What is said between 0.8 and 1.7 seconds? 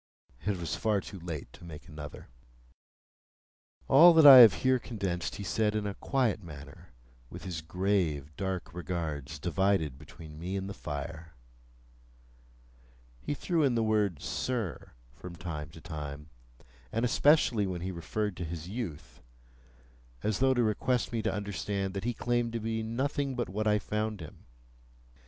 too late to